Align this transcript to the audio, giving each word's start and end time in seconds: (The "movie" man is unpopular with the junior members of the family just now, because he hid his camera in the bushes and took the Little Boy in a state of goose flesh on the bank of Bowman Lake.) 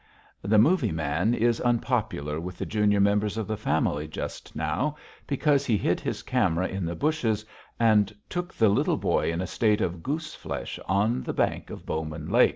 (The 0.41 0.57
"movie" 0.57 0.91
man 0.91 1.35
is 1.35 1.61
unpopular 1.61 2.39
with 2.39 2.57
the 2.57 2.65
junior 2.65 2.99
members 2.99 3.37
of 3.37 3.45
the 3.47 3.55
family 3.55 4.07
just 4.07 4.55
now, 4.55 4.95
because 5.27 5.63
he 5.67 5.77
hid 5.77 5.99
his 5.99 6.23
camera 6.23 6.65
in 6.67 6.85
the 6.85 6.95
bushes 6.95 7.45
and 7.79 8.11
took 8.27 8.51
the 8.51 8.69
Little 8.69 8.97
Boy 8.97 9.31
in 9.31 9.41
a 9.41 9.45
state 9.45 9.79
of 9.79 10.01
goose 10.01 10.33
flesh 10.33 10.79
on 10.87 11.21
the 11.21 11.33
bank 11.33 11.69
of 11.69 11.85
Bowman 11.85 12.31
Lake.) 12.31 12.49